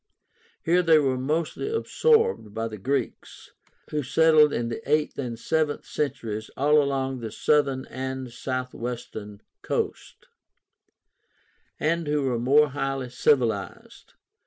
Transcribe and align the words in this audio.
Here 0.63 0.81
they 0.81 0.97
were 0.97 1.15
mostly 1.15 1.69
absorbed 1.69 2.55
by 2.55 2.67
the 2.67 2.79
Greeks, 2.79 3.51
who 3.91 4.01
settled 4.01 4.51
in 4.51 4.69
the 4.69 4.81
eighth 4.91 5.19
and 5.19 5.37
seventh 5.37 5.85
centuries 5.85 6.49
all 6.57 6.81
along 6.81 7.19
the 7.19 7.31
southern 7.31 7.85
and 7.85 8.31
southwestern 8.31 9.41
coast, 9.61 10.25
and 11.79 12.07
who 12.07 12.23
were 12.23 12.39
more 12.39 12.69
highly 12.69 13.11
civilized. 13.11 14.15